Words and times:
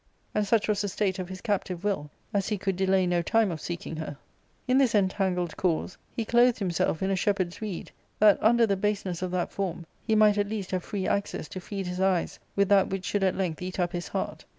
And 0.33 0.47
such 0.47 0.67
was 0.67 0.81
the 0.81 0.87
state 0.87 1.19
of 1.19 1.29
his 1.29 1.41
captived 1.41 1.83
will 1.83 2.09
as 2.33 2.47
he 2.49 2.57
could 2.57 2.75
delay 2.75 3.05
no 3.05 3.21
time 3.21 3.51
of 3.51 3.61
seeking 3.61 3.97
her." 3.97 4.17
In 4.67 4.79
this 4.79 4.95
entangled 4.95 5.55
cause, 5.57 5.95
he 6.15 6.25
clothed 6.25 6.57
himself 6.57 7.03
in 7.03 7.11
a 7.11 7.15
shepherd's 7.15 7.61
weed, 7.61 7.91
that, 8.17 8.41
under 8.41 8.65
the 8.65 8.75
baseness 8.75 9.21
of 9.21 9.29
that 9.29 9.51
form, 9.51 9.85
he 10.07 10.15
might 10.15 10.39
at 10.39 10.49
least 10.49 10.71
have 10.71 10.83
free 10.83 11.07
access 11.07 11.47
to 11.49 11.61
feed 11.61 11.85
his 11.85 12.01
eyes 12.01 12.39
with 12.55 12.67
that 12.69 12.89
which 12.89 13.05
should 13.05 13.21
at 13.23 13.37
length 13.37 13.61
eat 13.61 13.79
up 13.79 13.91
his 13.91 14.07
heart. 14.07 14.43